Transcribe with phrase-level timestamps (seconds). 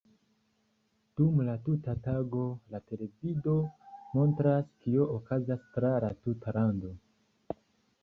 [1.19, 3.55] Dum la tuta tago la televido
[4.19, 6.97] montras, kio okazas tra la tuta lando.